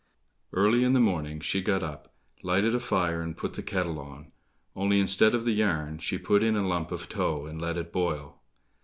Early 0.51 0.83
in 0.83 0.93
the 0.93 0.99
morning 0.99 1.41
she 1.41 1.61
got 1.61 1.83
up, 1.83 2.11
lighted 2.41 2.73
a 2.73 2.79
fire, 2.79 3.21
and 3.21 3.37
put 3.37 3.53
the 3.53 3.61
kettle 3.61 3.99
on, 3.99 4.31
only 4.75 4.99
instead 4.99 5.35
of 5.35 5.45
the 5.45 5.51
yarn, 5.51 5.99
she 5.99 6.17
put 6.17 6.41
in 6.41 6.55
a 6.55 6.67
lump 6.67 6.91
of 6.91 7.07
tow, 7.07 7.45
and 7.45 7.61
let 7.61 7.77
it 7.77 7.93
boil. 7.93 8.41